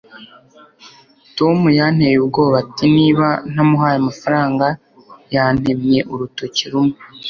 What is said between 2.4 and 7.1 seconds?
ati niba ntamuhaye amafaranga, yantemye urutoki rumwe